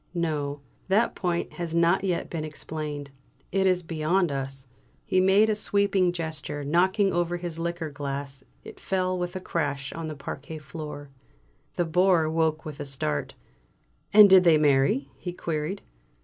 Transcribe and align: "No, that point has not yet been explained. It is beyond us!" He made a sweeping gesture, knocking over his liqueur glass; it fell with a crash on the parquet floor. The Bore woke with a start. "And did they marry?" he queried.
"No, 0.15 0.61
that 0.87 1.13
point 1.13 1.53
has 1.53 1.75
not 1.75 2.03
yet 2.03 2.27
been 2.27 2.43
explained. 2.43 3.11
It 3.51 3.67
is 3.67 3.83
beyond 3.83 4.31
us!" 4.31 4.65
He 5.05 5.21
made 5.21 5.47
a 5.47 5.53
sweeping 5.53 6.11
gesture, 6.11 6.63
knocking 6.63 7.13
over 7.13 7.37
his 7.37 7.59
liqueur 7.59 7.91
glass; 7.91 8.43
it 8.63 8.79
fell 8.79 9.15
with 9.19 9.35
a 9.35 9.39
crash 9.39 9.93
on 9.93 10.07
the 10.07 10.15
parquet 10.15 10.57
floor. 10.57 11.11
The 11.75 11.85
Bore 11.85 12.27
woke 12.31 12.65
with 12.65 12.79
a 12.79 12.83
start. 12.83 13.35
"And 14.11 14.27
did 14.27 14.43
they 14.43 14.57
marry?" 14.57 15.07
he 15.17 15.33
queried. 15.33 15.83